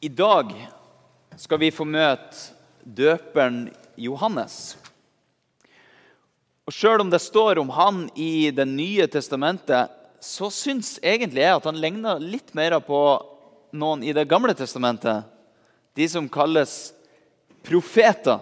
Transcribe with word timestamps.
I 0.00 0.08
dag 0.08 0.52
skal 1.36 1.58
vi 1.58 1.72
få 1.74 1.82
møte 1.82 2.52
døperen 2.86 3.64
Johannes. 3.98 4.76
Og 6.68 6.74
Sjøl 6.76 7.02
om 7.02 7.10
det 7.10 7.18
står 7.18 7.58
om 7.58 7.72
han 7.74 8.04
i 8.14 8.52
Det 8.54 8.68
nye 8.68 9.08
testamentet, 9.10 9.90
så 10.22 10.52
syns 10.54 11.00
egentlig 11.02 11.42
jeg 11.42 11.56
at 11.58 11.66
han 11.66 11.82
ligner 11.82 12.22
litt 12.22 12.54
mer 12.54 12.78
på 12.78 13.02
noen 13.74 14.06
i 14.06 14.14
Det 14.14 14.28
gamle 14.30 14.54
testamentet. 14.54 15.26
De 15.98 16.06
som 16.06 16.30
kalles 16.30 16.94
profeter. 17.66 18.38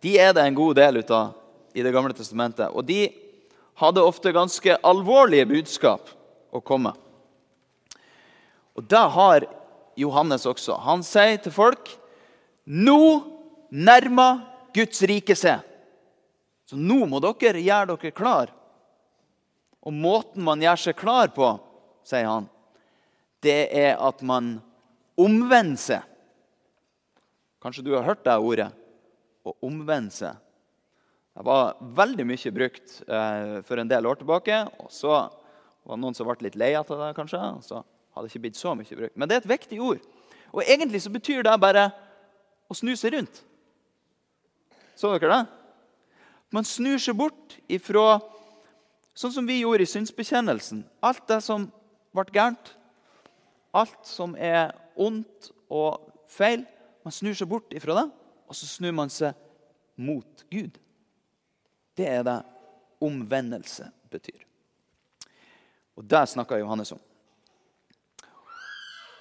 De 0.00 0.16
er 0.16 0.32
det 0.32 0.46
en 0.46 0.56
god 0.56 0.80
del 0.80 1.02
ut 1.04 1.10
av 1.12 1.34
i 1.76 1.84
Det 1.84 1.92
gamle 1.92 2.16
testamentet. 2.16 2.72
Og 2.72 2.88
de 2.88 3.10
hadde 3.76 4.08
ofte 4.08 4.32
ganske 4.32 4.80
alvorlige 4.80 5.52
budskap 5.52 6.08
å 6.48 6.64
komme. 6.64 6.96
Og 8.72 8.88
det 8.88 9.10
har 9.20 9.52
Johannes 9.98 10.46
også. 10.48 10.78
Han 10.84 11.04
sier 11.06 11.38
til 11.42 11.54
folk 11.54 11.90
nå 12.64 12.98
nærmer 13.72 14.42
Guds 14.74 15.02
rike 15.08 15.36
seg. 15.36 15.60
Så 16.68 16.78
nå 16.78 17.02
må 17.10 17.20
dere 17.20 17.60
gjøre 17.60 17.96
dere 17.96 18.14
klar. 18.14 18.52
Og 19.82 19.92
måten 19.92 20.44
man 20.46 20.62
gjør 20.62 20.78
seg 20.78 20.96
klar 20.96 21.32
på, 21.34 21.48
sier 22.06 22.28
han, 22.28 22.46
det 23.42 23.66
er 23.74 23.98
at 23.98 24.22
man 24.22 24.54
omvender 25.18 25.80
seg. 25.80 26.06
Kanskje 27.62 27.84
du 27.86 27.92
har 27.96 28.06
hørt 28.06 28.22
det 28.26 28.38
ordet? 28.38 28.70
Å 29.42 29.54
omvende 29.66 30.14
seg. 30.14 30.38
Det 31.32 31.44
var 31.46 31.78
veldig 31.98 32.24
mye 32.28 32.52
brukt 32.54 32.98
eh, 33.08 33.56
for 33.66 33.80
en 33.80 33.90
del 33.90 34.06
år 34.06 34.20
tilbake. 34.20 34.58
og 34.78 34.90
Så 34.92 35.10
var 35.10 35.96
det 35.96 36.02
noen 36.04 36.14
som 36.14 36.28
ble 36.28 36.46
litt 36.46 36.58
lei 36.60 36.72
av 36.78 36.86
det, 36.86 37.10
kanskje. 37.16 37.40
og 37.40 37.64
så 37.66 37.82
hadde 38.12 38.28
ikke 38.28 38.42
blitt 38.46 38.60
så 38.60 38.74
mye 38.76 38.98
brukt. 38.98 39.16
Men 39.16 39.28
det 39.28 39.36
er 39.36 39.44
et 39.44 39.52
viktig 39.52 39.80
ord. 39.82 40.02
Og 40.52 40.62
egentlig 40.66 41.02
så 41.02 41.12
betyr 41.12 41.44
det 41.46 41.54
bare 41.60 41.88
å 42.68 42.76
snu 42.76 42.92
seg 42.96 43.16
rundt. 43.16 43.42
Så 44.96 45.12
dere 45.14 45.32
det? 45.32 45.42
Man 46.52 46.68
snur 46.68 47.00
seg 47.00 47.16
bort 47.16 47.56
ifra 47.72 48.20
sånn 49.16 49.32
som 49.32 49.48
vi 49.48 49.62
gjorde 49.62 49.86
i 49.86 49.88
synsbekjennelsen. 49.88 50.84
Alt 51.04 51.24
det 51.30 51.40
som 51.44 51.66
ble 52.12 52.26
gærent, 52.32 52.74
alt 53.72 54.04
som 54.08 54.36
er 54.36 54.74
ondt 55.00 55.50
og 55.72 56.12
feil. 56.28 56.66
Man 57.04 57.16
snur 57.16 57.36
seg 57.36 57.48
bort 57.48 57.72
ifra 57.72 57.96
det, 58.02 58.08
og 58.46 58.56
så 58.56 58.68
snur 58.68 58.92
man 58.96 59.12
seg 59.12 59.36
mot 59.96 60.44
Gud. 60.52 60.76
Det 61.96 62.08
er 62.08 62.24
det 62.28 62.38
omvendelse 63.02 63.88
betyr. 64.12 64.44
Og 65.96 66.04
det 66.08 66.22
snakker 66.28 66.60
Johannes 66.60 66.92
om. 66.94 67.00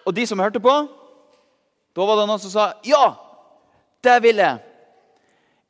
Og 0.05 0.15
de 0.15 0.25
som 0.27 0.39
hørte 0.41 0.61
på, 0.63 0.73
da 1.91 2.07
var 2.07 2.19
det 2.19 2.27
noen 2.29 2.41
som 2.41 2.53
sa 2.53 2.67
ja, 2.87 3.13
det 4.01 4.17
vil 4.23 4.41
jeg. 4.41 4.59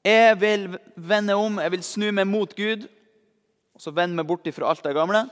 Jeg 0.05 0.37
vil 0.41 0.65
vende 0.95 1.35
om, 1.37 1.59
jeg 1.61 1.73
vil 1.75 1.85
snu 1.85 2.07
meg 2.15 2.29
mot 2.29 2.53
Gud 2.57 2.87
og 3.81 3.83
så 3.83 3.93
vende 3.97 4.17
meg 4.17 4.27
bort 4.29 4.45
fra 4.53 4.69
alt 4.69 4.83
det 4.85 4.93
gamle. 4.93 5.23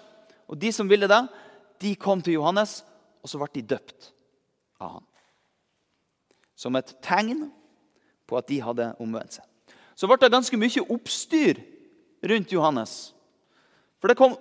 Og 0.49 0.57
De 0.57 0.71
som 0.73 0.89
ville 0.89 1.07
det, 1.09 1.21
de 1.79 1.93
kom 1.95 2.21
til 2.21 2.39
Johannes, 2.39 2.81
og 3.21 3.29
så 3.29 3.37
ble 3.37 3.49
de 3.53 3.67
døpt 3.75 4.11
av 4.81 4.95
han. 4.97 5.05
Som 6.57 6.75
et 6.75 6.95
tegn 7.05 7.45
på 8.25 8.39
at 8.39 8.49
de 8.49 8.57
hadde 8.63 8.91
omvendt 8.99 9.37
seg. 9.37 9.45
Så 9.93 10.07
ble 10.07 10.17
det 10.17 10.31
ganske 10.33 10.57
mye 10.57 10.85
oppstyr 10.95 11.59
rundt 12.31 12.55
Johannes. 12.55 13.13
For 13.99 14.09
det 14.09 14.17
kom 14.17 14.33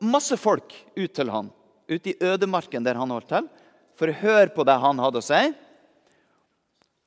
masse 0.00 0.38
folk 0.40 0.72
ut 0.96 1.12
til 1.12 1.28
han, 1.28 1.50
ut 1.90 2.06
i 2.06 2.16
ødemarken 2.16 2.86
der 2.86 2.96
han 2.96 3.12
holdt 3.12 3.28
til, 3.28 3.50
for 4.00 4.08
å 4.08 4.16
høre 4.16 4.48
på 4.54 4.64
det 4.64 4.78
han 4.80 5.02
hadde 5.02 5.20
å 5.20 5.24
si. 5.24 5.40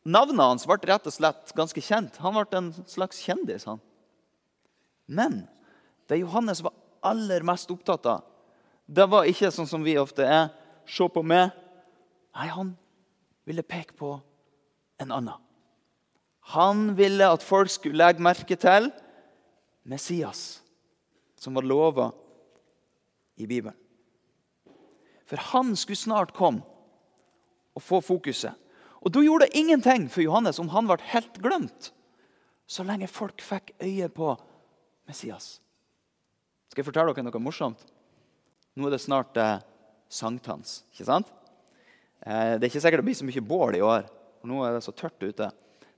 Navnet 0.04 0.44
hans 0.44 0.68
ble 0.70 0.78
rett 0.86 1.08
og 1.10 1.16
slett 1.16 1.54
ganske 1.58 1.82
kjent. 1.82 2.20
Han 2.22 2.36
ble 2.38 2.60
en 2.60 2.72
slags 2.92 3.24
kjendis. 3.24 3.66
han. 3.66 3.82
Men 5.08 5.48
det 6.08 6.22
Johannes 6.22 6.62
var 6.62 6.76
aller 7.02 7.42
mest 7.44 7.72
opptatt 7.72 8.06
av, 8.06 8.22
det 8.86 9.08
var 9.10 9.26
ikke 9.26 9.50
sånn 9.52 9.68
som 9.68 9.84
vi 9.84 9.98
ofte 9.98 10.28
er. 10.28 10.52
Se 10.86 11.08
på 11.08 11.24
meg. 11.24 11.56
Nei, 12.36 12.48
han 12.52 12.74
ville 13.48 13.64
peke 13.64 13.96
på 13.98 14.18
en 15.00 15.14
annen. 15.16 15.40
Han 16.54 16.92
ville 17.00 17.30
at 17.32 17.44
folk 17.44 17.72
skulle 17.72 18.04
legge 18.04 18.22
merke 18.22 18.58
til 18.60 18.90
Messias, 19.88 20.60
som 21.40 21.56
var 21.56 21.64
lova 21.64 22.10
i 23.40 23.48
Bibelen. 23.48 23.78
For 25.24 25.40
han 25.40 25.72
skulle 25.80 26.04
snart 26.04 26.36
komme 26.36 26.73
og 27.74 27.84
få 27.84 28.02
fokuset. 28.02 28.54
Og 29.04 29.12
Da 29.12 29.20
gjorde 29.20 29.48
det 29.48 29.60
ingenting 29.60 30.08
for 30.10 30.24
Johannes 30.24 30.60
om 30.60 30.70
han 30.72 30.88
ble 30.88 30.98
helt 31.12 31.40
glemt, 31.44 31.92
så 32.68 32.86
lenge 32.88 33.10
folk 33.12 33.42
fikk 33.44 33.74
øye 33.84 34.08
på 34.10 34.32
Messias. 35.08 35.60
Skal 36.72 36.82
jeg 36.82 36.88
fortelle 36.88 37.14
dere 37.14 37.28
noe 37.28 37.44
morsomt? 37.44 37.82
Nå 38.74 38.88
er 38.88 38.96
det 38.96 39.02
snart 39.04 39.38
eh, 39.38 39.60
sankthans. 40.10 40.84
ikke 40.94 41.06
sant? 41.06 41.28
Eh, 42.26 42.56
det 42.56 42.64
er 42.64 42.70
ikke 42.72 42.82
sikkert 42.82 43.04
det 43.04 43.10
blir 43.10 43.20
så 43.20 43.28
mye 43.28 43.44
bål 43.46 43.78
i 43.78 43.84
år, 43.84 44.08
for 44.40 44.50
nå 44.50 44.64
er 44.64 44.78
det 44.78 44.86
så 44.86 44.96
tørt 44.96 45.22
ute. 45.22 45.52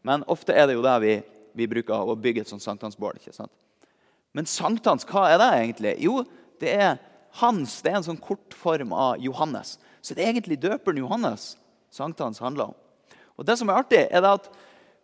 Men 0.03 0.25
ofte 0.27 0.53
er 0.57 0.67
det 0.67 0.75
jo 0.75 0.83
det 0.83 0.95
vi, 1.05 1.13
vi 1.55 1.69
bruker 1.69 2.09
å 2.09 2.17
bygge 2.19 2.43
et 2.43 2.51
sånt 2.51 2.65
sankthansbål. 2.65 3.21
ikke 3.21 3.37
sant? 3.37 3.53
Men 4.35 4.49
sankthans, 4.49 5.05
hva 5.07 5.29
er 5.31 5.39
det 5.39 5.51
egentlig? 5.61 5.93
Jo, 6.03 6.25
det 6.59 6.73
er 6.73 6.97
hans. 7.39 7.77
Det 7.85 7.93
er 7.93 8.01
en 8.01 8.09
sånn 8.09 8.19
kortform 8.19 8.91
av 8.91 9.21
Johannes. 9.23 9.77
Så 10.01 10.17
det 10.17 10.25
er 10.25 10.33
egentlig 10.33 10.59
døperen 10.59 10.99
Johannes 10.99 11.53
sankthans 11.95 12.41
handler 12.43 12.71
om. 12.71 12.77
Og 13.35 13.47
det 13.47 13.57
som 13.59 13.71
er 13.71 13.81
artig, 13.81 14.03
er 14.05 14.27
at 14.27 14.47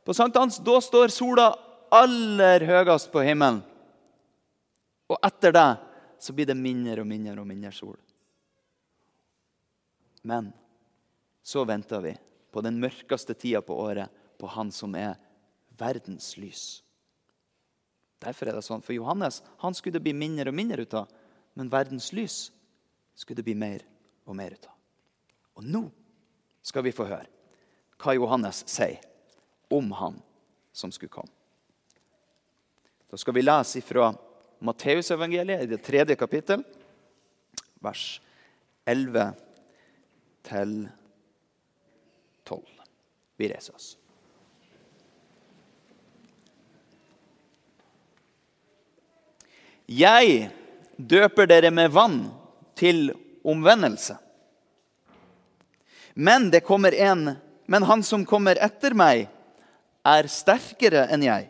på 0.05 0.15
sankthans 0.15 0.59
da 0.63 0.77
står 0.83 1.13
sola 1.13 1.51
aller 1.91 2.63
høyest 2.67 3.11
på 3.11 3.23
himmelen. 3.25 3.61
Og 5.11 5.19
etter 5.27 5.55
det 5.55 5.69
så 6.21 6.33
blir 6.35 6.47
det 6.47 6.55
mindre 6.55 7.01
og 7.03 7.09
mindre 7.09 7.39
og 7.41 7.47
mindre 7.49 7.71
sol. 7.75 7.97
Men 10.21 10.51
så 11.43 11.65
venter 11.65 12.03
vi 12.03 12.13
på 12.53 12.61
den 12.63 12.77
mørkeste 12.79 13.33
tida 13.33 13.63
på 13.65 13.75
året 13.81 14.11
på 14.39 14.47
Han 14.47 14.71
som 14.71 14.95
er 14.95 15.17
verdens 15.77 16.35
lys. 16.37 16.81
Derfor 18.21 18.49
er 18.49 18.57
det 18.57 18.65
sånn. 18.65 18.83
For 18.85 18.93
Johannes 18.93 19.41
han 19.63 19.73
skulle 19.73 19.97
det 19.97 20.05
bli 20.05 20.13
mindre 20.13 20.51
og 20.51 20.57
mindre 20.57 20.85
ut 20.85 20.93
av. 20.97 21.09
Men 21.57 21.71
verdens 21.73 22.11
lys 22.13 22.51
skulle 23.17 23.41
det 23.41 23.47
bli 23.49 23.57
mer 23.57 23.83
og 24.29 24.37
mer 24.37 24.53
ut 24.53 24.69
av. 24.69 24.77
Og 25.57 25.65
nå 25.65 25.83
skal 26.61 26.85
vi 26.85 26.93
få 26.95 27.07
høre 27.09 27.27
hva 28.01 28.15
Johannes 28.17 28.63
sier 28.69 29.01
om 29.71 29.91
han 29.93 30.17
som 30.73 30.91
skulle 30.91 31.13
komme. 31.13 31.31
Da 33.11 33.19
skal 33.19 33.35
vi 33.35 33.43
lese 33.43 33.81
fra 33.83 34.09
Matteusevangeliet 34.63 35.65
i 35.65 35.69
det 35.69 35.81
tredje 35.83 36.15
kapittel, 36.15 36.63
vers 37.83 38.21
11 38.85 39.33
til 40.47 40.75
12. 42.47 42.61
Vi 43.37 43.49
reiser 43.51 43.75
oss. 43.75 43.89
Jeg 49.91 50.47
døper 50.95 51.49
dere 51.49 51.71
med 51.73 51.91
vann 51.91 52.21
til 52.79 53.09
omvendelse. 53.43 54.15
Men 56.13 56.49
det 56.51 56.65
kommer 56.67 56.93
en 56.93 57.35
men 57.71 57.83
han 57.83 58.03
som 58.03 58.25
kommer 58.27 58.59
etter 58.59 58.91
meg, 58.91 59.29
er 60.03 60.27
sterkere 60.27 61.05
enn 61.13 61.21
jeg, 61.23 61.45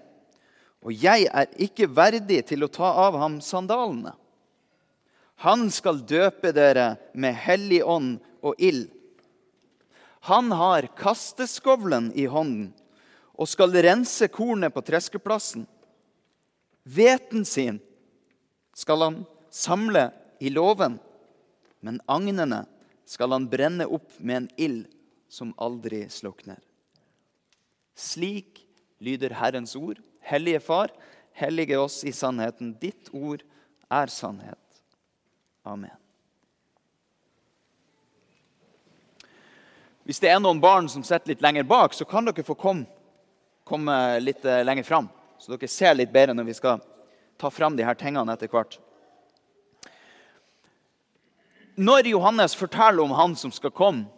og 0.85 0.94
jeg 0.94 1.23
er 1.25 1.47
ikke 1.66 1.88
verdig 1.89 2.44
til 2.51 2.61
å 2.61 2.69
ta 2.69 2.91
av 3.07 3.16
ham 3.17 3.39
sandalene. 3.41 4.11
Han 5.41 5.66
skal 5.73 6.03
døpe 6.05 6.51
dere 6.53 6.91
med 7.17 7.33
hellig 7.41 7.79
ånd 7.81 8.19
og 8.45 8.61
ild. 8.61 8.91
Han 10.29 10.53
har 10.53 10.91
kasteskovlen 10.93 12.11
i 12.14 12.28
hånden 12.29 12.69
og 13.34 13.49
skal 13.49 13.73
rense 13.81 14.29
kornet 14.29 14.75
på 14.75 14.84
treskeplassen. 14.85 15.66
Hveten 16.85 17.47
sin 17.49 17.81
skal 18.78 19.07
han 19.07 19.17
samle 19.49 20.11
i 20.37 20.53
låven, 20.53 20.99
men 21.81 21.97
agnene 22.05 22.67
skal 23.06 23.32
han 23.36 23.48
brenne 23.50 23.88
opp 23.88 24.18
med 24.20 24.44
en 24.44 24.50
ild 24.58 24.86
som 25.32 25.53
aldri 25.58 26.03
slukner. 26.09 26.59
Slik 27.96 28.66
lyder 29.00 29.36
Herrens 29.40 29.76
ord. 29.76 30.00
Hellige 30.22 30.59
Far, 30.59 30.92
hellige 31.34 31.80
oss 31.80 32.03
i 32.03 32.12
sannheten. 32.12 32.76
Ditt 32.80 33.09
ord 33.14 33.44
er 33.90 34.08
sannhet. 34.08 34.84
Amen. 35.64 35.98
Hvis 40.03 40.20
det 40.20 40.32
er 40.32 40.40
noen 40.42 40.59
barn 40.62 40.90
som 40.90 41.03
sitter 41.06 41.32
litt 41.34 41.44
lenger 41.46 41.64
bak, 41.68 41.94
så 41.94 42.06
kan 42.09 42.26
dere 42.26 42.44
få 42.44 42.56
komme, 42.58 42.88
komme 43.68 43.96
litt 44.20 44.46
eh, 44.46 44.64
lenger 44.66 44.84
fram. 44.84 45.09
Så 45.40 45.53
dere 45.53 45.70
ser 45.70 45.96
litt 45.96 46.14
bedre 46.14 46.36
når 46.36 46.50
vi 46.50 46.56
skal 46.58 46.82
ta 47.42 47.50
fram 47.53 47.78
de 47.78 47.86
her 47.86 47.98
tingene 47.98 48.34
etter 48.34 48.50
hvert. 48.52 48.80
Når 51.79 52.09
Johannes 52.12 52.56
forteller 52.58 53.03
om 53.03 53.14
han 53.16 53.35
som 53.40 53.52
skal 53.53 53.72
komme, 53.72 54.09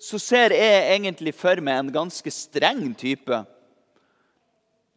så 0.00 0.18
ser 0.18 0.54
jeg 0.56 0.94
egentlig 0.96 1.34
for 1.36 1.60
meg 1.60 1.76
en 1.78 1.92
ganske 1.92 2.30
streng 2.32 2.94
type. 2.98 3.42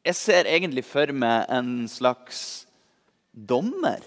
Jeg 0.04 0.16
ser 0.16 0.48
egentlig 0.48 0.86
for 0.88 1.12
meg 1.12 1.50
en 1.51 1.88
slags 1.92 2.66
dommer. 3.34 4.04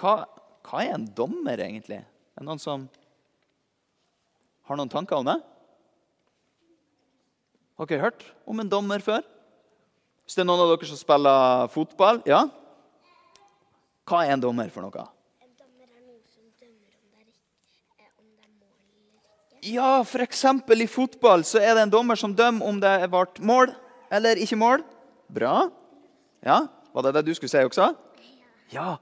Hva, 0.00 0.24
hva 0.66 0.82
er 0.82 0.96
en 0.96 1.06
dommer, 1.14 1.60
egentlig? 1.62 2.00
Er 2.00 2.42
det 2.42 2.48
noen 2.48 2.62
som 2.62 2.88
har 4.68 4.78
noen 4.78 4.90
tanker 4.92 5.18
om 5.18 5.26
det? 5.26 5.38
Har 7.80 7.88
dere 7.88 8.04
hørt 8.04 8.26
om 8.44 8.60
en 8.60 8.70
dommer 8.70 9.00
før? 9.00 9.22
Hvis 10.24 10.36
det 10.38 10.44
er 10.44 10.46
noen 10.46 10.60
av 10.62 10.68
dere 10.70 10.86
som 10.86 10.98
spiller 11.00 11.70
fotball, 11.74 12.20
ja? 12.28 12.44
Hva 14.06 14.20
er 14.22 14.36
en 14.36 14.42
dommer 14.44 14.70
for 14.70 14.86
noe? 14.86 15.06
En 15.42 15.50
dommer 15.58 15.88
er 15.88 16.04
noen 16.04 16.22
som 16.22 16.44
dømmer 16.60 16.92
om 16.94 17.08
det 17.10 17.18
er, 17.18 17.26
ikke, 17.32 18.04
eh, 18.04 18.12
om 18.14 18.28
det 18.30 18.44
er 18.46 18.52
mål 18.60 18.78
eller 18.78 19.10
ikke. 19.18 19.49
Ja, 19.60 20.00
f.eks. 20.00 20.44
i 20.72 20.86
fotball 20.88 21.44
så 21.44 21.60
er 21.60 21.74
det 21.76 21.82
en 21.84 21.92
dommer 21.92 22.16
som 22.16 22.32
dømmer 22.32 22.64
om 22.64 22.78
det 22.80 22.94
ble 23.12 23.44
mål 23.44 23.74
eller 24.10 24.40
ikke 24.40 24.56
mål. 24.56 24.84
Bra. 25.28 25.68
Ja, 26.40 26.66
Var 26.92 27.02
det 27.02 27.12
det 27.14 27.26
du 27.28 27.34
skulle 27.36 27.52
si 27.52 27.60
også? 27.60 27.92
Ja. 28.72 28.96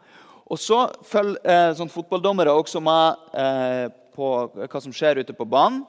Og 0.49 0.59
så 0.61 0.89
følger 1.07 1.39
eh, 1.45 1.71
sånn 1.77 1.93
fotballdommere 1.93 2.53
også 2.53 2.83
med 2.85 3.31
eh, 3.39 3.87
på 4.17 4.29
hva 4.59 4.83
som 4.83 4.93
skjer 4.93 5.23
ute 5.23 5.37
på 5.37 5.47
banen. 5.49 5.85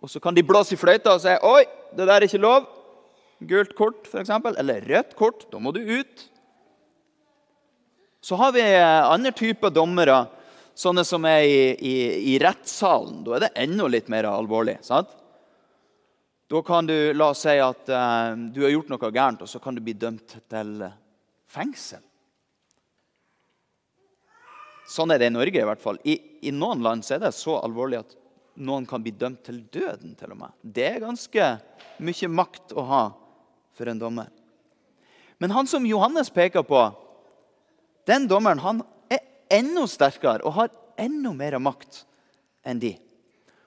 Og 0.00 0.08
så 0.08 0.22
kan 0.22 0.34
de 0.34 0.42
blåse 0.46 0.74
i 0.74 0.80
fløyta 0.80 1.12
og 1.12 1.20
si 1.20 1.30
'Oi, 1.36 1.64
det 1.92 2.06
der 2.06 2.16
er 2.16 2.26
ikke 2.26 2.40
lov'. 2.40 2.66
Gult 3.40 3.76
kort, 3.76 4.08
f.eks. 4.08 4.30
Eller 4.56 4.80
rødt 4.88 5.14
kort. 5.16 5.44
Da 5.52 5.58
må 5.58 5.72
du 5.72 5.80
ut. 5.80 6.28
Så 8.20 8.36
har 8.36 8.52
vi 8.52 8.60
eh, 8.64 9.04
andre 9.12 9.32
typer 9.32 9.70
dommere, 9.70 10.26
sånne 10.74 11.04
som 11.06 11.24
er 11.28 11.44
i, 11.44 11.62
i, 11.76 11.94
i 12.34 12.36
rettssalen. 12.42 13.22
Da 13.26 13.36
er 13.36 13.46
det 13.46 13.54
enda 13.64 13.88
litt 13.90 14.10
mer 14.12 14.28
alvorlig. 14.30 14.78
sant? 14.86 15.10
Da 16.50 16.62
kan 16.66 16.86
du 16.86 17.12
la 17.14 17.30
oss 17.30 17.44
si 17.46 17.56
at 17.62 17.90
eh, 17.94 18.30
du 18.50 18.64
har 18.64 18.72
gjort 18.72 18.88
noe 18.90 19.10
gærent, 19.14 19.42
og 19.44 19.50
så 19.50 19.60
kan 19.62 19.76
du 19.76 19.82
bli 19.86 19.94
dømt 19.94 20.34
til 20.50 20.72
fengsel. 21.50 22.02
Sånn 24.90 25.14
er 25.14 25.20
det 25.22 25.28
i 25.30 25.34
Norge. 25.36 25.60
i 25.60 25.68
hvert 25.68 25.82
fall. 25.82 26.00
I, 26.02 26.16
I, 26.42 26.50
noen 26.50 26.82
land 26.82 27.06
er 27.06 27.20
det 27.22 27.30
så 27.38 27.60
alvorlig 27.60 28.00
at 28.00 28.16
noen 28.58 28.88
kan 28.90 29.02
bli 29.04 29.12
dømt 29.14 29.44
til 29.46 29.62
døden. 29.70 30.16
til 30.18 30.34
og 30.34 30.40
med. 30.40 30.56
Det 30.62 30.86
er 30.88 31.04
ganske 31.04 31.50
mye 32.02 32.30
makt 32.34 32.74
å 32.74 32.86
ha 32.88 33.04
for 33.78 33.86
en 33.86 34.00
dommer. 34.00 34.32
Men 35.38 35.54
han 35.54 35.70
som 35.70 35.86
Johannes 35.86 36.32
peker 36.34 36.66
på, 36.66 36.82
den 38.10 38.26
dommeren 38.26 38.58
han 38.60 38.82
enda 39.50 39.86
sterkere 39.90 40.44
og 40.46 40.56
har 40.56 40.72
enda 41.00 41.32
mer 41.36 41.58
makt 41.62 42.04
enn 42.66 42.80
de. 42.82 42.94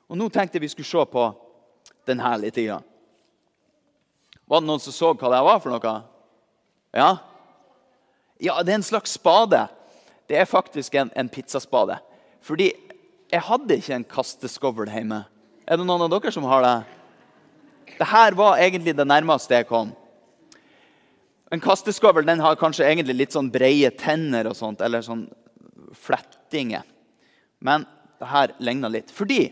Og 0.10 0.20
Nå 0.20 0.30
tenkte 0.30 0.58
jeg 0.60 0.68
vi 0.68 0.72
skulle 0.74 0.90
se 0.90 1.06
på 1.10 1.28
denne 2.08 2.34
litt. 2.42 2.60
Var 4.46 4.62
det 4.62 4.68
noen 4.68 4.82
som 4.84 4.96
så 4.96 5.14
hva 5.14 5.32
det 5.34 5.44
var 5.48 5.62
for 5.64 5.74
noe? 5.74 5.94
Ja? 6.94 7.12
Ja, 8.44 8.60
det 8.62 8.74
er 8.74 8.82
en 8.82 8.86
slags 8.86 9.16
spade. 9.16 9.66
Det 10.28 10.38
er 10.38 10.50
faktisk 10.50 10.96
en, 11.00 11.12
en 11.16 11.30
pizzaspade. 11.32 11.98
Fordi 12.44 12.72
jeg 13.32 13.42
hadde 13.48 13.80
ikke 13.80 13.96
en 13.98 14.06
kasteskovl 14.08 14.92
hjemme. 14.92 15.24
Er 15.66 15.80
det 15.80 15.88
noen 15.88 16.06
av 16.06 16.12
dere 16.12 16.32
som 16.36 16.46
har 16.46 16.64
det? 16.66 16.76
Dette 17.96 18.26
var 18.38 18.60
egentlig 18.62 18.96
det 18.98 19.08
nærmeste 19.08 19.56
jeg 19.58 19.70
kom. 19.70 19.94
En 21.54 21.62
kasteskovl 21.62 22.26
den 22.26 22.42
har 22.44 22.60
kanskje 22.60 22.86
egentlig 22.90 23.16
litt 23.22 23.36
sånn 23.36 23.52
breie 23.54 23.92
tenner 23.96 24.50
og 24.50 24.58
sånt, 24.58 24.82
eller 24.82 25.04
sånn 25.06 25.28
flettinger. 25.96 26.84
Men 27.64 27.86
det 28.20 28.30
her 28.30 28.54
ligna 28.64 28.92
litt. 28.92 29.12
Fordi 29.12 29.48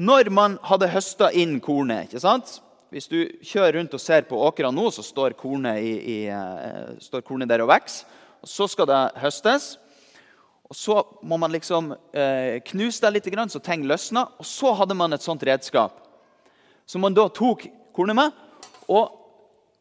når 0.00 0.30
man 0.32 0.58
hadde 0.64 0.90
høsta 0.92 1.30
inn 1.36 1.58
kornet 1.62 2.08
ikke 2.08 2.22
sant? 2.22 2.58
Hvis 2.92 3.08
du 3.08 3.20
kjører 3.44 3.78
rundt 3.78 3.94
og 3.96 4.02
ser 4.02 4.26
på 4.28 4.40
åkrene 4.44 4.74
nå, 4.76 4.90
så 4.92 5.04
står 5.04 5.36
kornet, 5.38 5.80
i, 5.80 5.92
i, 5.96 6.16
uh, 6.28 6.92
står 7.00 7.24
kornet 7.24 7.48
der 7.48 7.64
og 7.64 7.70
vokser. 7.72 8.04
Og 8.42 8.50
Så 8.50 8.66
skal 8.68 8.88
det 8.90 9.00
høstes. 9.22 9.76
Og 10.68 10.76
Så 10.76 10.98
må 11.22 11.38
man 11.40 11.52
liksom 11.52 11.92
uh, 11.92 12.54
knuse 12.68 13.00
det 13.00 13.12
litt, 13.14 13.30
så 13.52 13.62
ting 13.64 13.86
løsner. 13.88 14.28
Og 14.38 14.46
så 14.46 14.74
hadde 14.76 14.96
man 14.98 15.12
et 15.12 15.24
sånt 15.24 15.42
redskap 15.42 16.02
som 16.86 17.00
man 17.00 17.14
da 17.14 17.28
tok 17.32 17.64
kornet 17.94 18.18
med 18.18 18.32
og 18.90 19.12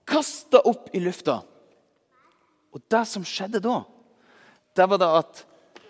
kasta 0.07 0.61
opp 0.67 0.91
i 0.95 1.01
lufta. 1.03 1.41
Og 2.71 2.79
det 2.87 3.01
som 3.09 3.25
skjedde 3.27 3.59
da, 3.63 3.81
det 4.75 4.87
var 4.87 5.01
da 5.01 5.09
at 5.19 5.43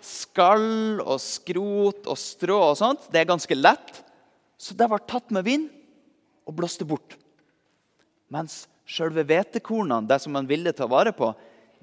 skall 0.06 1.00
og 1.00 1.18
skrot 1.22 2.08
og 2.10 2.18
strå 2.18 2.58
og 2.70 2.78
sånt, 2.78 3.08
det 3.12 3.22
er 3.22 3.30
ganske 3.30 3.56
lett. 3.56 4.02
Så 4.58 4.76
det 4.78 4.88
var 4.90 5.04
tatt 5.08 5.32
med 5.34 5.46
vind 5.46 5.70
og 6.46 6.56
blåste 6.58 6.86
bort. 6.88 7.16
Mens 8.32 8.64
sjølve 8.88 9.24
hvetekornene, 9.28 10.08
det 10.08 10.18
som 10.22 10.34
man 10.34 10.48
ville 10.48 10.74
ta 10.76 10.88
vare 10.90 11.14
på, 11.16 11.32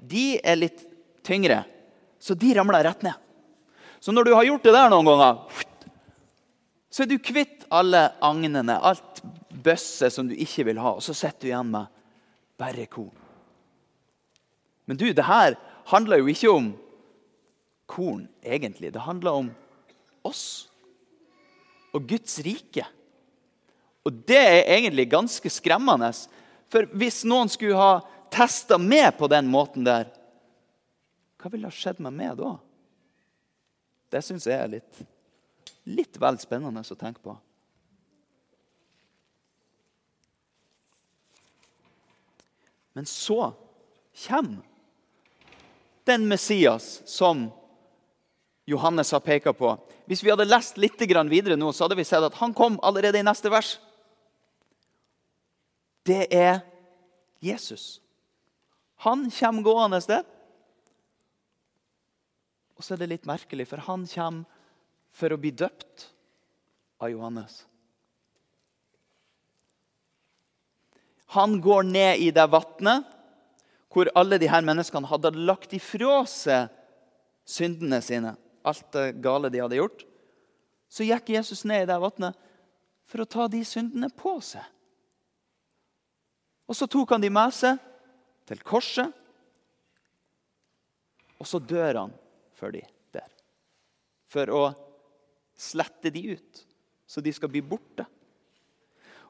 de 0.00 0.38
er 0.40 0.58
litt 0.58 0.84
tyngre. 1.26 1.62
Så 2.20 2.36
de 2.36 2.52
ramla 2.56 2.82
rett 2.84 3.04
ned. 3.06 3.16
Så 4.00 4.12
når 4.12 4.28
du 4.28 4.34
har 4.34 4.46
gjort 4.48 4.64
det 4.64 4.74
der 4.76 4.92
noen 4.92 5.08
ganger, 5.08 5.40
så 6.90 7.04
er 7.04 7.10
du 7.10 7.18
kvitt 7.22 7.66
alle 7.70 8.08
agnene, 8.24 8.76
alt 8.76 9.20
bøsset 9.50 10.14
som 10.14 10.28
du 10.28 10.34
ikke 10.34 10.66
vil 10.70 10.80
ha, 10.82 10.96
og 10.96 11.04
så 11.04 11.14
sitter 11.14 11.44
du 11.44 11.50
igjen 11.52 11.72
med 11.72 11.90
bare 12.60 12.86
korn. 12.90 13.12
Men 14.88 14.98
du, 14.98 15.06
det 15.14 15.26
her 15.28 15.54
handler 15.92 16.22
jo 16.22 16.32
ikke 16.32 16.50
om 16.50 16.72
korn, 17.90 18.28
egentlig. 18.42 18.92
Det 18.94 19.02
handler 19.02 19.42
om 19.42 19.50
oss 20.26 20.68
og 21.90 22.06
Guds 22.06 22.38
rike. 22.46 22.86
Og 24.06 24.22
det 24.30 24.38
er 24.38 24.70
egentlig 24.76 25.08
ganske 25.10 25.50
skremmende. 25.52 26.12
For 26.70 26.86
hvis 26.94 27.22
noen 27.28 27.50
skulle 27.50 27.78
ha 27.78 28.00
testa 28.30 28.78
meg 28.78 29.16
på 29.18 29.28
den 29.30 29.50
måten 29.50 29.84
der, 29.86 30.08
hva 31.40 31.50
ville 31.50 31.68
ha 31.68 31.74
skjedd 31.74 32.00
med 32.04 32.14
meg 32.14 32.36
da? 32.38 32.54
Det 34.10 34.22
syns 34.26 34.46
jeg 34.46 34.58
er 34.58 34.74
litt, 34.78 35.04
litt 35.88 36.18
vel 36.20 36.38
spennende 36.42 36.82
å 36.84 36.98
tenke 36.98 37.22
på. 37.24 37.34
Men 42.94 43.06
så 43.06 43.52
kommer 44.26 44.66
den 46.04 46.26
Messias 46.28 47.00
som 47.06 47.48
Johannes 48.68 49.10
har 49.12 49.22
peka 49.24 49.52
på. 49.56 49.72
Hvis 50.06 50.22
vi 50.24 50.30
hadde 50.30 50.48
lest 50.48 50.78
litt 50.78 51.00
videre 51.00 51.56
nå, 51.56 51.72
så 51.72 51.84
hadde 51.84 51.96
vi 51.96 52.04
sett 52.04 52.22
at 52.22 52.38
han 52.42 52.54
kom 52.54 52.78
allerede 52.82 53.18
i 53.18 53.26
neste 53.26 53.50
vers. 53.50 53.78
Det 56.04 56.26
er 56.32 56.60
Jesus. 57.40 58.00
Han 59.04 59.30
kommer 59.30 59.62
gående 59.62 60.00
der. 60.06 60.24
Og 62.76 62.84
så 62.84 62.94
er 62.94 63.02
det 63.02 63.10
litt 63.12 63.28
merkelig, 63.28 63.66
for 63.68 63.82
han 63.84 64.06
kommer 64.08 64.44
for 65.12 65.32
å 65.32 65.40
bli 65.40 65.50
døpt 65.50 66.06
av 67.02 67.10
Johannes. 67.10 67.64
Han 71.36 71.60
går 71.62 71.86
ned 71.86 72.22
i 72.24 72.30
det 72.34 72.46
vannet 72.50 73.06
hvor 73.90 74.10
alle 74.18 74.38
de 74.38 74.48
her 74.50 74.62
menneskene 74.62 75.08
hadde 75.10 75.34
lagt 75.34 75.72
ifra 75.74 76.22
seg 76.30 76.70
syndene 77.46 77.98
sine. 78.02 78.36
Alt 78.66 78.92
det 78.92 79.06
gale 79.24 79.50
de 79.52 79.62
hadde 79.62 79.78
gjort. 79.78 80.04
Så 80.90 81.06
gikk 81.06 81.32
Jesus 81.36 81.64
ned 81.68 81.84
i 81.84 81.88
det 81.88 81.98
vannet 82.02 82.36
for 83.10 83.22
å 83.22 83.28
ta 83.28 83.46
de 83.50 83.62
syndene 83.66 84.10
på 84.14 84.36
seg. 84.44 84.64
Og 86.70 86.76
så 86.78 86.86
tok 86.90 87.16
han 87.16 87.22
de 87.22 87.30
med 87.34 87.54
seg 87.54 87.80
til 88.46 88.60
korset, 88.66 89.10
og 91.40 91.48
så 91.48 91.58
dør 91.62 92.02
han 92.02 92.12
for 92.58 92.74
de 92.74 92.82
der. 93.14 93.26
For 94.30 94.50
å 94.54 94.64
slette 95.58 96.12
de 96.12 96.36
ut, 96.36 96.64
så 97.08 97.22
de 97.24 97.32
skal 97.34 97.50
bli 97.52 97.62
borte. 97.64 98.06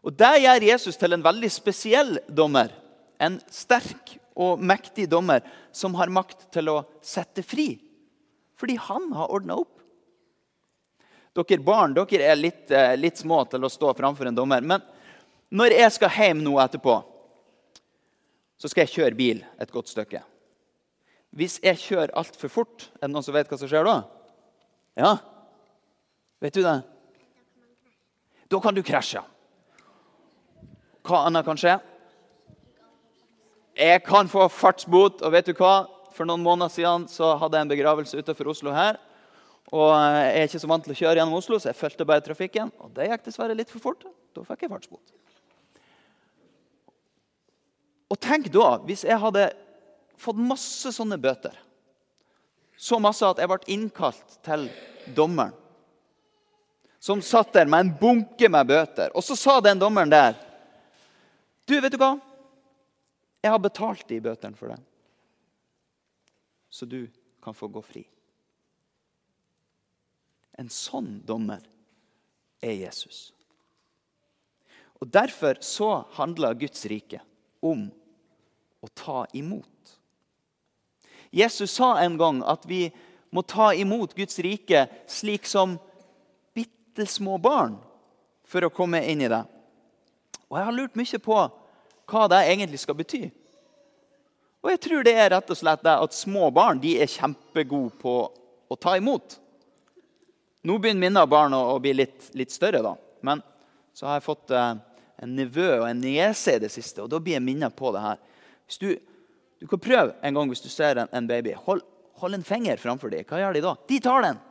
Og 0.01 0.17
Det 0.17 0.33
gjør 0.43 0.65
Jesus 0.65 0.97
til 0.97 1.13
en 1.13 1.25
veldig 1.25 1.51
spesiell 1.53 2.19
dommer. 2.29 2.73
En 3.21 3.37
sterk 3.53 4.17
og 4.33 4.61
mektig 4.65 5.07
dommer 5.13 5.45
som 5.77 5.95
har 5.99 6.13
makt 6.13 6.49
til 6.55 6.73
å 6.73 6.79
sette 7.05 7.45
fri. 7.45 7.75
Fordi 8.61 8.77
han 8.77 9.09
har 9.17 9.33
ordna 9.33 9.57
opp. 9.63 9.79
Dere 11.33 11.63
barn 11.65 11.95
dere 11.97 12.27
er 12.33 12.37
litt, 12.37 12.71
eh, 12.71 12.97
litt, 12.99 13.17
små 13.17 13.45
til 13.49 13.65
å 13.65 13.71
stå 13.71 13.95
framfor 13.97 14.29
en 14.29 14.37
dommer. 14.37 14.61
Men 14.61 14.83
når 15.51 15.77
jeg 15.79 15.93
skal 15.97 16.11
hjem 16.11 16.43
nå 16.45 16.59
etterpå, 16.61 16.99
så 18.61 18.69
skal 18.69 18.85
jeg 18.85 18.95
kjøre 18.99 19.17
bil 19.17 19.45
et 19.59 19.73
godt 19.73 19.89
stykke. 19.89 20.21
Hvis 21.33 21.61
jeg 21.63 21.79
kjører 21.79 22.13
altfor 22.19 22.51
fort, 22.51 22.89
er 22.99 23.07
det 23.07 23.15
noen 23.15 23.25
som 23.25 23.35
vet 23.35 23.49
hva 23.49 23.59
som 23.59 23.71
skjer 23.71 23.87
da? 23.87 23.97
Ja? 24.99 25.13
Vet 26.43 26.59
du 26.59 26.63
det? 26.67 26.83
Da 28.51 28.61
kan 28.61 28.75
du 28.75 28.83
krasje. 28.83 29.23
Hva 31.07 31.25
annet 31.29 31.47
kan 31.47 31.57
skje? 31.57 31.79
Jeg 33.79 34.03
kan 34.05 34.29
få 34.29 34.49
fartsbot. 34.53 35.23
Og 35.23 35.33
vet 35.33 35.47
du 35.47 35.55
hva? 35.55 35.87
For 36.17 36.29
noen 36.29 36.43
måneder 36.45 36.73
siden 36.73 37.07
så 37.11 37.35
hadde 37.41 37.59
jeg 37.59 37.67
en 37.67 37.73
begravelse 37.73 38.21
utenfor 38.21 38.51
Oslo 38.53 38.75
her. 38.75 38.99
Og 39.71 39.93
jeg 39.95 40.31
er 40.35 40.49
ikke 40.49 40.61
så 40.63 40.71
vant 40.71 40.85
til 40.87 40.95
å 40.95 40.99
kjøre 40.99 41.21
gjennom 41.21 41.39
Oslo, 41.39 41.59
så 41.61 41.71
jeg 41.71 41.79
fulgte 41.79 42.07
bare 42.09 42.25
trafikken. 42.25 42.73
Og 42.83 42.91
det 42.97 43.07
gikk 43.11 43.27
dessverre 43.29 43.57
litt 43.57 43.71
for 43.71 43.83
fort. 43.83 44.07
Da 44.35 44.43
fikk 44.47 44.67
jeg 44.67 44.73
fartsbot. 44.73 45.17
Og 48.11 48.19
tenk 48.19 48.51
da, 48.51 48.73
hvis 48.89 49.05
jeg 49.07 49.21
hadde 49.23 49.47
fått 50.21 50.41
masse 50.43 50.91
sånne 50.95 51.19
bøter. 51.23 51.55
Så 52.81 52.99
masse 53.03 53.27
at 53.27 53.39
jeg 53.39 53.51
ble 53.51 53.61
innkalt 53.71 54.39
til 54.47 54.67
dommeren. 55.15 55.55
Som 57.01 57.23
satt 57.25 57.55
der 57.55 57.69
med 57.71 57.87
en 57.87 57.95
bunke 57.97 58.49
med 58.53 58.69
bøter. 58.69 59.13
Og 59.17 59.25
så 59.25 59.37
sa 59.39 59.61
den 59.65 59.79
dommeren 59.81 60.11
der 60.13 60.35
Du, 61.65 61.79
vet 61.81 61.93
du 61.95 62.01
hva? 62.01 62.17
Jeg 63.41 63.53
har 63.55 63.63
betalt 63.63 64.03
de 64.11 64.19
bøtene 64.21 64.59
for 64.59 64.73
deg. 64.73 64.83
Så 66.71 66.87
du 66.87 67.09
kan 67.43 67.55
få 67.55 67.69
gå 67.69 67.83
fri. 67.83 68.05
En 70.53 70.69
sånn 70.71 71.21
dommer 71.27 71.65
er 72.61 72.77
Jesus. 72.77 73.31
Og 75.01 75.09
Derfor 75.09 75.59
så 75.65 76.05
handler 76.19 76.59
Guds 76.61 76.85
rike 76.87 77.23
om 77.65 77.89
å 78.81 78.89
ta 78.95 79.25
imot. 79.33 79.97
Jesus 81.31 81.73
sa 81.73 81.95
en 82.03 82.19
gang 82.21 82.43
at 82.45 82.67
vi 82.69 82.89
må 83.31 83.43
ta 83.47 83.71
imot 83.75 84.15
Guds 84.15 84.39
rike 84.43 84.87
slik 85.09 85.47
som 85.47 85.79
bitte 86.55 87.07
små 87.07 87.39
barn 87.39 87.79
for 88.45 88.67
å 88.67 88.73
komme 88.75 89.01
inn 89.07 89.23
i 89.23 89.31
det. 89.31 89.43
Og 90.51 90.59
Jeg 90.59 90.67
har 90.67 90.77
lurt 90.77 90.99
mye 90.99 91.23
på 91.23 91.37
hva 92.11 92.25
det 92.29 92.41
egentlig 92.51 92.81
skal 92.83 92.99
bety. 92.99 93.29
Og 94.61 94.73
jeg 94.75 94.81
tror 94.85 95.05
det 95.07 95.15
er 95.17 95.31
rett 95.33 95.53
og 95.53 95.57
slett 95.57 95.85
det 95.85 95.93
at 96.05 96.17
små 96.17 96.51
barn 96.53 96.81
de 96.83 96.99
er 97.01 97.09
kjempegode 97.09 97.95
på 98.01 98.15
å 98.71 98.77
ta 98.77 98.97
imot. 98.99 99.39
Nå 100.69 100.77
begynner 100.77 101.07
mine 101.07 101.23
barn 101.31 101.57
å, 101.57 101.79
bli 101.81 101.95
litt, 101.97 102.29
litt, 102.37 102.53
større, 102.53 102.83
da. 102.85 102.93
Men 103.25 103.41
så 103.97 104.09
har 104.09 104.19
jeg 104.19 104.27
fått 104.27 104.53
eh, 104.53 104.75
en 105.25 105.33
nevø 105.37 105.69
og 105.79 105.87
en 105.89 106.03
niese 106.03 106.59
i 106.59 106.61
det 106.61 106.69
siste, 106.73 107.01
og 107.01 107.09
da 107.13 107.21
blir 107.23 107.39
jeg 107.39 107.45
minnet 107.47 107.77
på 107.77 107.93
det 107.95 108.03
her. 108.05 108.21
Hvis 108.69 108.81
du, 108.83 108.91
du 109.61 109.67
kan 109.71 109.81
prøve 109.83 110.19
en 110.21 110.37
gang 110.37 110.53
hvis 110.53 110.65
du 110.65 110.69
ser 110.73 111.01
en, 111.01 111.09
en 111.17 111.31
baby. 111.31 111.57
Hold, 111.65 111.81
hold, 112.21 112.37
en 112.37 112.45
finger 112.47 112.81
framfor 112.81 113.13
dem. 113.13 113.25
Hva 113.29 113.41
gjør 113.41 113.57
de 113.57 113.65
da? 113.65 113.75
De 113.89 114.01
tar 114.05 114.27
den! 114.29 114.43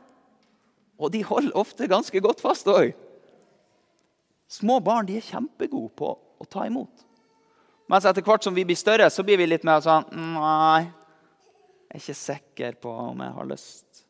Og 1.00 1.14
de 1.14 1.22
holder 1.24 1.54
ofte 1.56 1.88
ganske 1.88 2.20
godt 2.20 2.42
fast 2.42 2.66
òg. 2.68 2.90
Små 4.50 4.80
barn 4.84 5.06
de 5.08 5.16
er 5.16 5.24
kjempegode 5.24 5.94
på 5.96 6.10
å 6.12 6.48
ta 6.50 6.66
imot. 6.66 7.06
Mens 7.90 8.06
etter 8.06 8.22
hvert 8.22 8.44
som 8.46 8.54
vi 8.54 8.62
blir 8.62 8.78
større, 8.78 9.08
så 9.10 9.24
blir 9.26 9.40
vi 9.40 9.48
litt 9.50 9.66
mer 9.66 9.82
sånn 9.82 10.06
Nei, 10.14 10.86
jeg 11.90 11.96
er 11.96 12.02
ikke 12.04 12.14
sikker 12.14 12.76
på 12.78 12.92
om 13.10 13.22
jeg 13.24 13.34
har 13.34 13.48
lyst. 13.50 14.04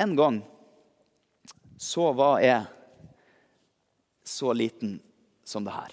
En 0.00 0.14
gang 0.16 0.38
så 1.76 2.06
var 2.16 2.40
jeg 2.40 2.64
så 4.24 4.54
liten 4.56 4.96
som 5.44 5.66
det 5.66 5.76
her. 5.76 5.92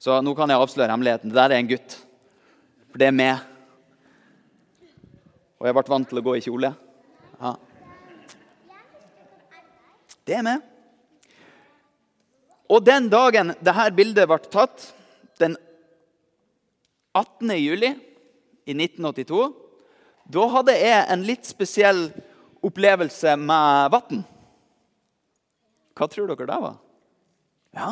Så 0.00 0.16
nå 0.24 0.32
kan 0.36 0.48
jeg 0.48 0.64
avsløre 0.64 0.88
hemmeligheten. 0.88 1.28
Det 1.28 1.36
der 1.36 1.52
er 1.52 1.60
en 1.60 1.68
gutt. 1.68 1.98
For 2.88 3.02
det 3.02 3.10
er 3.10 3.16
meg. 3.20 3.44
Og 5.60 5.68
jeg 5.68 5.76
ble 5.76 5.86
vant 5.92 6.08
til 6.08 6.20
å 6.20 6.24
gå 6.24 6.38
i 6.38 6.44
kjole. 6.48 6.72
Ja. 7.36 7.54
Det 10.24 10.38
er 10.38 10.46
vi. 10.46 10.54
Og 12.72 12.80
den 12.84 13.10
dagen 13.12 13.52
dette 13.60 13.88
bildet 13.96 14.28
ble 14.28 14.38
tatt, 14.48 14.88
den 15.40 15.56
18. 17.14 17.52
juli 17.60 17.90
i 18.64 18.72
1982, 18.72 19.42
da 20.32 20.46
hadde 20.54 20.76
jeg 20.78 21.02
en 21.12 21.26
litt 21.28 21.44
spesiell 21.44 22.06
opplevelse 22.64 23.36
med 23.36 23.92
vann. 23.92 24.24
Hva 25.94 26.08
tror 26.10 26.32
dere 26.32 26.48
det 26.48 26.60
var? 26.64 26.78
Ja? 27.76 27.90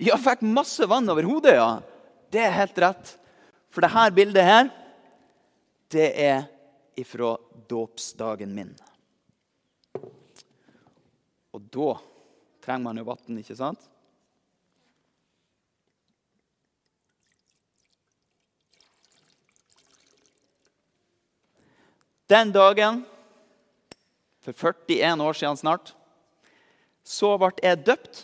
Jeg 0.00 0.22
fikk 0.24 0.46
masse 0.48 0.88
vann 0.88 1.12
over 1.12 1.28
hodet, 1.28 1.58
ja. 1.60 1.70
Det 2.32 2.40
er 2.46 2.56
helt 2.56 2.78
rett. 2.80 3.16
For 3.70 3.84
dette 3.84 4.06
bildet 4.16 4.46
her, 4.46 4.70
det 5.92 6.08
er 6.24 6.46
ifra 6.98 7.34
dåpsdagen 7.70 8.54
min. 8.54 8.72
Og 11.60 11.66
da 11.68 11.90
trenger 12.64 12.84
man 12.86 13.00
jo 13.00 13.04
vann, 13.04 13.40
ikke 13.40 13.56
sant? 13.58 13.82
Den 22.30 22.52
dagen, 22.54 23.02
for 24.40 24.54
41 24.54 25.20
år 25.20 25.36
siden 25.36 25.58
snart, 25.58 25.92
så 27.02 27.34
ble 27.42 27.50
jeg 27.58 27.82
døpt 27.84 28.22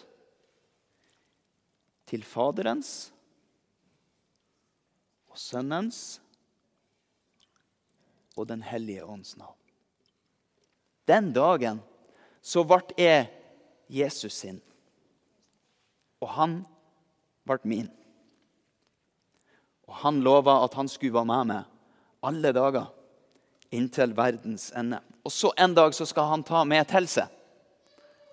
til 2.07 2.23
Faderens 2.25 3.11
og 5.27 5.41
Sønnens 5.43 6.01
og 8.37 8.47
Den 8.47 8.63
hellige 8.63 9.05
ånds 9.05 9.35
navn. 9.41 9.59
Den 11.11 11.33
dagen 11.35 11.83
så 12.47 12.63
ble 12.63 12.95
jeg 13.01 13.27
Jesus 13.91 14.37
sin, 14.45 14.61
og 16.23 16.31
han 16.37 16.61
ble 17.47 17.59
min. 17.67 17.89
Og 19.87 19.99
han 20.03 20.23
lova 20.23 20.61
at 20.65 20.75
han 20.79 20.91
skulle 20.91 21.15
være 21.15 21.31
med 21.31 21.51
meg 21.51 21.73
alle 22.27 22.51
dager 22.55 22.89
inntil 23.75 24.15
verdens 24.17 24.71
ende. 24.79 24.99
Og 25.27 25.35
så 25.35 25.53
en 25.59 25.75
dag 25.75 25.95
så 25.95 26.07
skal 26.07 26.31
han 26.31 26.47
ta 26.47 26.65
med 26.67 26.87
til 26.91 27.07
seg. 27.11 27.31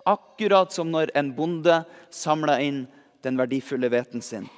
Akkurat 0.06 0.74
som 0.74 0.90
når 0.92 1.14
en 1.18 1.30
bonde 1.36 1.80
samler 2.12 2.62
inn 2.64 2.80
den 3.24 3.38
verdifulle 3.40 3.90
hveten 3.90 4.22
sin. 4.22 4.48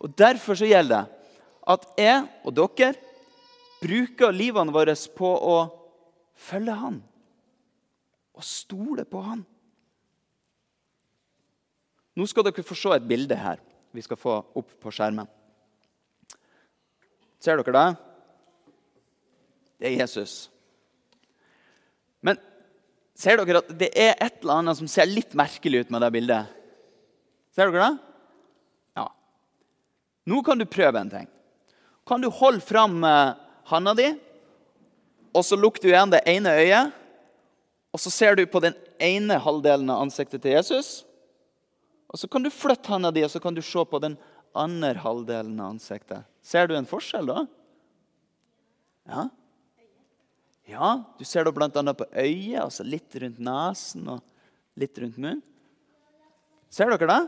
Og 0.00 0.12
Derfor 0.18 0.58
så 0.58 0.68
gjelder 0.68 1.06
det 1.06 1.12
at 1.66 1.86
jeg 1.98 2.24
og 2.46 2.54
dere 2.54 2.92
bruker 3.80 4.34
livene 4.34 4.74
våre 4.74 4.94
på 5.16 5.30
å 5.34 5.56
følge 6.38 6.76
Han 6.78 7.00
og 8.36 8.44
stole 8.44 9.06
på 9.08 9.22
Han. 9.24 9.44
Nå 12.16 12.24
skal 12.28 12.46
dere 12.46 12.64
få 12.64 12.76
se 12.78 12.92
et 12.96 13.08
bilde 13.08 13.36
her 13.36 13.60
vi 13.96 14.04
skal 14.04 14.18
få 14.20 14.34
opp 14.56 14.74
på 14.80 14.92
skjermen. 14.92 15.28
Ser 17.40 17.56
dere 17.60 17.72
det? 17.72 17.86
Det 19.80 19.88
er 19.88 19.96
Jesus. 20.02 20.34
Men 22.24 22.40
ser 23.16 23.40
dere 23.40 23.62
at 23.62 23.72
det 23.78 23.88
er 23.92 24.12
et 24.16 24.42
eller 24.42 24.60
annet 24.60 24.80
som 24.80 24.90
ser 24.90 25.08
litt 25.08 25.36
merkelig 25.36 25.84
ut 25.84 25.94
med 25.94 26.04
det 26.04 26.12
bildet? 26.16 26.52
Ser 27.56 27.72
dere 27.72 27.86
det? 27.86 28.12
Ja. 29.00 29.06
Nå 30.28 30.42
kan 30.44 30.60
du 30.60 30.68
prøve 30.68 31.00
en 31.00 31.12
ting. 31.12 31.28
Kan 32.06 32.24
du 32.24 32.28
holde 32.32 32.64
fram 32.64 33.00
eh, 33.04 33.36
handa 33.72 33.96
di, 33.96 34.10
og 35.36 35.44
så 35.44 35.56
lukker 35.58 35.84
du 35.84 35.90
igjen 35.90 36.12
det 36.12 36.24
ene 36.28 36.52
øyet? 36.60 37.02
Og 37.96 38.00
så 38.02 38.10
ser 38.12 38.36
du 38.36 38.42
på 38.44 38.60
den 38.60 38.74
ene 39.00 39.38
halvdelen 39.40 39.88
av 39.88 40.02
ansiktet 40.04 40.42
til 40.44 40.52
Jesus. 40.52 41.06
Og 42.12 42.20
så 42.20 42.28
kan 42.28 42.44
du 42.44 42.52
flytte 42.52 42.92
handa 42.92 43.08
di 43.08 43.22
og 43.24 43.30
så 43.32 43.40
kan 43.40 43.56
du 43.56 43.62
se 43.64 43.84
på 43.88 44.00
den 44.04 44.18
andre 44.52 45.00
halvdelen 45.00 45.56
av 45.56 45.72
ansiktet. 45.72 46.26
Ser 46.44 46.68
du 46.68 46.74
en 46.76 46.88
forskjell 46.88 47.30
da? 47.30 47.46
Ja. 49.08 49.24
Ja, 50.68 50.90
Du 51.16 51.24
ser 51.24 51.46
det 51.46 51.54
bl.a. 51.54 51.70
på 51.70 52.06
øyet, 52.12 52.60
altså 52.60 52.84
litt 52.84 53.16
rundt 53.22 53.38
nesen 53.40 54.08
og 54.12 54.20
litt 54.76 54.98
rundt 54.98 55.16
munnen. 55.16 55.40
Ser 56.68 56.90
dere 56.92 57.08
det? 57.08 57.20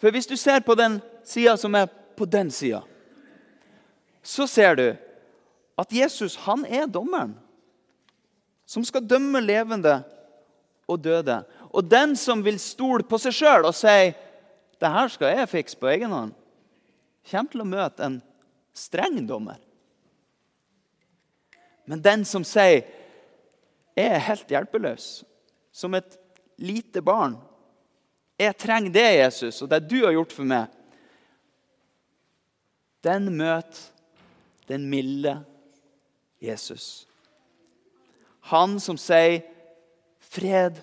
For 0.00 0.14
hvis 0.14 0.30
du 0.30 0.38
ser 0.40 0.64
på 0.64 0.78
den 0.78 1.02
sida 1.26 1.56
som 1.60 1.74
er 1.76 1.90
på 2.16 2.24
den 2.24 2.48
sida, 2.54 2.80
så 4.22 4.46
ser 4.48 4.78
du 4.78 4.86
at 5.78 5.94
Jesus 5.94 6.36
han 6.46 6.64
er 6.66 6.88
dommeren 6.90 7.36
som 8.68 8.84
skal 8.84 9.06
dømme 9.08 9.40
levende 9.40 10.00
og 10.88 11.00
døde. 11.00 11.38
Og 11.72 11.86
den 11.88 12.16
som 12.18 12.42
vil 12.44 12.58
stole 12.60 13.06
på 13.06 13.20
seg 13.20 13.36
sjøl 13.36 13.68
og 13.68 13.76
si 13.76 14.10
det 14.78 14.90
her 14.92 15.10
skal 15.10 15.34
jeg 15.34 15.50
fikse 15.50 15.78
på 15.78 15.88
egen 15.90 16.12
hånd, 16.12 16.34
kommer 17.28 17.52
til 17.52 17.64
å 17.64 17.68
møte 17.68 18.04
en 18.04 18.18
streng 18.76 19.18
dommer. 19.26 19.58
Men 21.88 22.04
den 22.04 22.24
som 22.28 22.44
sier 22.46 22.84
jeg 23.98 24.12
er 24.14 24.22
helt 24.28 24.52
hjelpeløs, 24.52 25.06
som 25.74 25.96
et 25.98 26.14
lite 26.62 27.02
barn 27.02 27.34
jeg 28.38 28.54
trenger 28.54 28.92
det, 28.94 29.08
Jesus, 29.18 29.56
og 29.64 29.70
det 29.72 29.80
du 29.90 29.96
har 30.04 30.14
gjort 30.14 30.30
for 30.30 30.46
meg. 30.46 30.68
Den 33.02 33.32
møter 33.34 33.80
den 34.68 34.84
milde 34.86 35.32
Jesus. 36.38 37.06
Han 38.40 38.80
som 38.80 38.96
sier 38.96 39.42
'Fred 40.20 40.80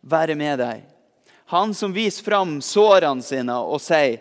være 0.00 0.34
med 0.34 0.58
deg', 0.58 0.82
Han 1.46 1.74
som 1.74 1.92
viser 1.92 2.24
fram 2.24 2.60
sårene 2.60 3.22
sine 3.22 3.54
og 3.56 3.80
sier 3.80 4.20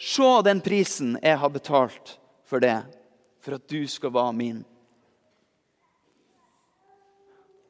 Se 0.00 0.42
den 0.42 0.60
prisen 0.60 1.18
jeg 1.22 1.36
har 1.38 1.50
betalt 1.52 2.18
for 2.42 2.58
det, 2.58 2.82
for 3.40 3.54
at 3.54 3.68
du 3.68 3.86
skal 3.86 4.10
være 4.10 4.32
min. 4.32 4.64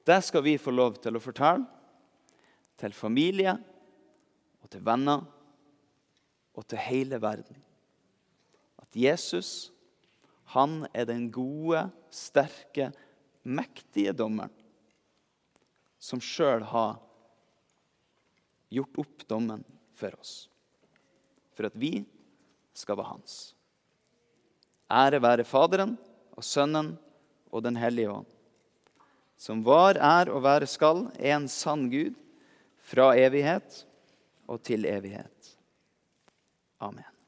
Det 0.06 0.20
skal 0.24 0.42
vi 0.42 0.54
få 0.58 0.70
lov 0.70 0.96
til 1.02 1.18
å 1.18 1.22
fortelle 1.22 1.66
til 2.80 2.94
familie 2.96 3.52
og 4.62 4.70
til 4.70 4.84
venner 4.86 5.26
og 6.56 6.66
til 6.70 6.80
hele 6.80 7.18
verden. 7.20 7.58
At 8.80 8.96
Jesus, 8.96 9.72
han 10.54 10.86
er 10.92 11.06
den 11.08 11.28
gode, 11.34 11.86
sterke, 12.10 12.90
mektige 13.42 14.12
dommeren 14.16 14.52
som 16.00 16.20
sjøl 16.24 16.64
har 16.64 16.96
gjort 18.72 19.00
opp 19.02 19.26
dommen 19.28 19.62
for 19.94 20.16
oss. 20.16 20.48
For 21.52 21.68
at 21.68 21.76
vi 21.76 22.00
skal 22.72 22.96
være 22.96 23.12
hans. 23.12 23.36
Ære 24.90 25.20
være 25.22 25.46
Faderen 25.46 25.94
og 26.32 26.46
Sønnen 26.46 26.94
og 27.52 27.62
Den 27.66 27.76
hellige 27.76 28.10
ånd. 28.10 28.30
Som 29.40 29.62
var, 29.64 29.96
er 29.96 30.32
og 30.32 30.42
være 30.44 30.68
skal, 30.68 31.06
en 31.16 31.48
sann 31.48 31.88
Gud 31.92 32.16
fra 32.90 33.12
evighet 33.16 33.84
og 34.48 34.60
til 34.64 34.84
evighet. 34.88 35.54
Amen. 36.80 37.19